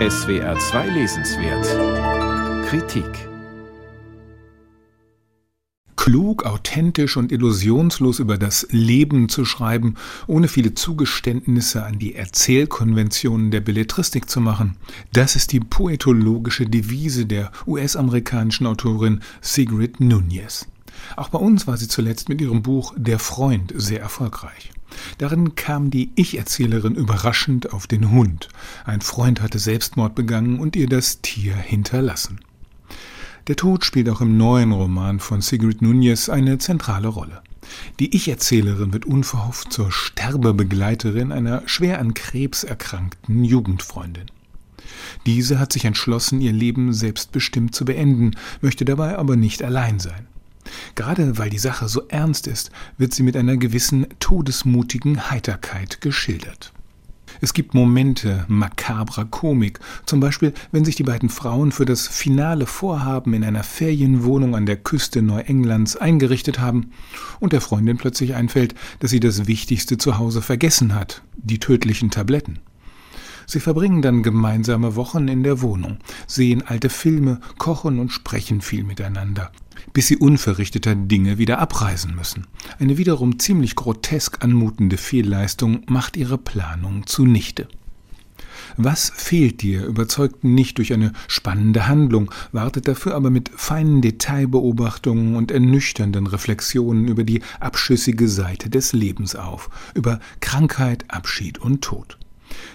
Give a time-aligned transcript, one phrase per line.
[0.00, 3.06] SWR 2 Lesenswert Kritik
[5.94, 9.94] klug, authentisch und illusionslos über das Leben zu schreiben,
[10.26, 14.76] ohne viele Zugeständnisse an die Erzählkonventionen der Belletristik zu machen.
[15.12, 20.66] Das ist die poetologische Devise der US-amerikanischen Autorin Sigrid Nunez.
[21.14, 24.72] Auch bei uns war sie zuletzt mit ihrem Buch Der Freund sehr erfolgreich.
[25.18, 28.48] Darin kam die Ich-Erzählerin überraschend auf den Hund.
[28.84, 32.40] Ein Freund hatte Selbstmord begangen und ihr das Tier hinterlassen.
[33.46, 37.42] Der Tod spielt auch im neuen Roman von Sigrid Nunez eine zentrale Rolle.
[37.98, 44.26] Die Ich-Erzählerin wird unverhofft zur Sterbebegleiterin einer schwer an Krebs erkrankten Jugendfreundin.
[45.26, 50.26] Diese hat sich entschlossen, ihr Leben selbstbestimmt zu beenden, möchte dabei aber nicht allein sein.
[50.94, 56.72] Gerade weil die Sache so ernst ist, wird sie mit einer gewissen todesmutigen Heiterkeit geschildert.
[57.40, 62.66] Es gibt Momente makabrer Komik, zum Beispiel wenn sich die beiden Frauen für das finale
[62.66, 66.92] Vorhaben in einer Ferienwohnung an der Küste Neuenglands eingerichtet haben
[67.40, 72.10] und der Freundin plötzlich einfällt, dass sie das Wichtigste zu Hause vergessen hat, die tödlichen
[72.10, 72.60] Tabletten.
[73.46, 78.84] Sie verbringen dann gemeinsame Wochen in der Wohnung, sehen alte Filme, kochen und sprechen viel
[78.84, 79.50] miteinander
[79.92, 82.46] bis sie unverrichteter Dinge wieder abreisen müssen.
[82.78, 87.68] Eine wiederum ziemlich grotesk anmutende Fehlleistung macht ihre Planung zunichte.
[88.76, 95.36] Was fehlt dir, überzeugt nicht durch eine spannende Handlung, wartet dafür aber mit feinen Detailbeobachtungen
[95.36, 102.18] und ernüchternden Reflexionen über die abschüssige Seite des Lebens auf, über Krankheit, Abschied und Tod.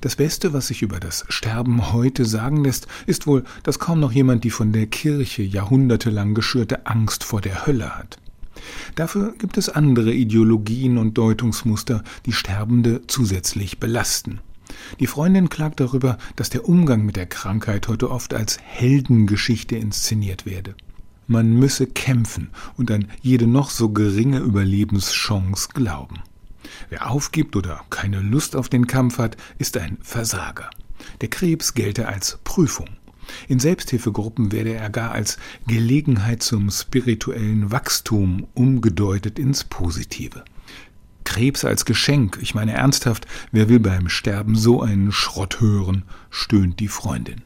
[0.00, 4.12] Das Beste, was sich über das Sterben heute sagen lässt, ist wohl, dass kaum noch
[4.12, 8.18] jemand die von der Kirche jahrhundertelang geschürte Angst vor der Hölle hat.
[8.94, 14.40] Dafür gibt es andere Ideologien und Deutungsmuster, die Sterbende zusätzlich belasten.
[15.00, 20.46] Die Freundin klagt darüber, dass der Umgang mit der Krankheit heute oft als Heldengeschichte inszeniert
[20.46, 20.74] werde.
[21.26, 26.20] Man müsse kämpfen und an jede noch so geringe Überlebenschance glauben.
[26.88, 30.70] Wer aufgibt oder keine Lust auf den Kampf hat, ist ein Versager.
[31.20, 32.88] Der Krebs gelte als Prüfung.
[33.48, 40.44] In Selbsthilfegruppen werde er gar als Gelegenheit zum spirituellen Wachstum umgedeutet ins Positive.
[41.24, 46.80] Krebs als Geschenk, ich meine ernsthaft, wer will beim Sterben so einen Schrott hören, stöhnt
[46.80, 47.42] die Freundin.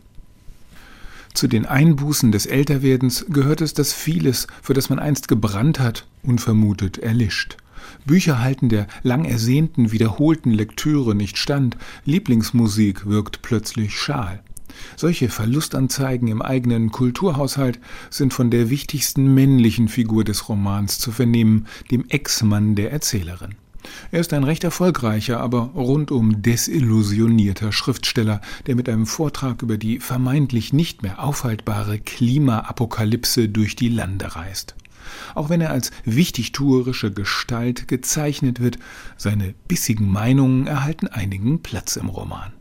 [1.32, 6.08] Zu den Einbußen des Älterwerdens gehört es, dass vieles, für das man einst gebrannt hat,
[6.24, 7.56] unvermutet erlischt.
[8.04, 14.42] Bücher halten der lang ersehnten, wiederholten Lektüre nicht stand, Lieblingsmusik wirkt plötzlich schal.
[14.96, 17.80] Solche Verlustanzeigen im eigenen Kulturhaushalt
[18.10, 23.54] sind von der wichtigsten männlichen Figur des Romans zu vernehmen, dem Ex-Mann der Erzählerin.
[24.10, 30.00] Er ist ein recht erfolgreicher, aber rundum desillusionierter Schriftsteller, der mit einem Vortrag über die
[30.00, 34.74] vermeintlich nicht mehr aufhaltbare Klimaapokalypse durch die Lande reist.
[35.34, 38.78] Auch wenn er als wichtigtuerische Gestalt gezeichnet wird,
[39.16, 42.52] seine bissigen Meinungen erhalten einigen Platz im Roman.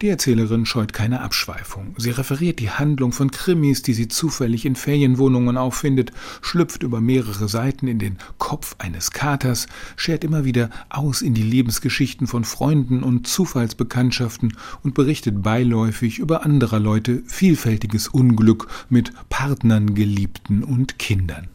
[0.00, 1.94] Die Erzählerin scheut keine Abschweifung.
[1.98, 7.48] Sie referiert die Handlung von Krimis, die sie zufällig in Ferienwohnungen auffindet, schlüpft über mehrere
[7.48, 13.02] Seiten in den Kopf eines Katers, schert immer wieder aus in die Lebensgeschichten von Freunden
[13.02, 21.48] und Zufallsbekanntschaften und berichtet beiläufig über anderer Leute vielfältiges Unglück mit Partnern, Geliebten und Kindern.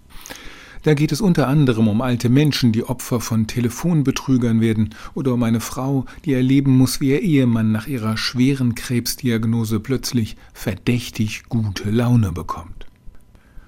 [0.84, 5.44] Da geht es unter anderem um alte Menschen, die Opfer von Telefonbetrügern werden, oder um
[5.44, 11.90] eine Frau, die erleben muss, wie ihr Ehemann nach ihrer schweren Krebsdiagnose plötzlich verdächtig gute
[11.90, 12.86] Laune bekommt.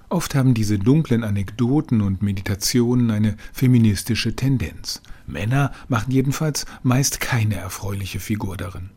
[0.09, 5.01] Oft haben diese dunklen Anekdoten und Meditationen eine feministische Tendenz.
[5.25, 8.89] Männer machen jedenfalls meist keine erfreuliche Figur darin.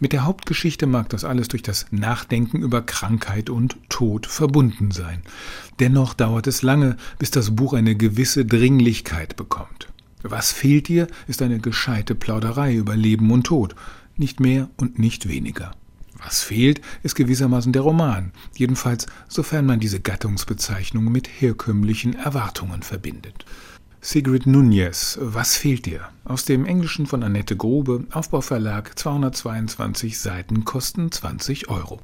[0.00, 5.22] Mit der Hauptgeschichte mag das alles durch das Nachdenken über Krankheit und Tod verbunden sein.
[5.80, 9.88] Dennoch dauert es lange, bis das Buch eine gewisse Dringlichkeit bekommt.
[10.22, 13.74] Was fehlt dir, ist eine gescheite Plauderei über Leben und Tod,
[14.16, 15.72] nicht mehr und nicht weniger.
[16.24, 23.44] Was fehlt, ist gewissermaßen der Roman, jedenfalls sofern man diese Gattungsbezeichnung mit herkömmlichen Erwartungen verbindet.
[24.06, 26.10] Sigrid Nunez, Was fehlt dir?
[26.26, 32.00] Aus dem Englischen von Annette Grobe, Aufbauverlag, 222 Seiten, kosten 20 Euro.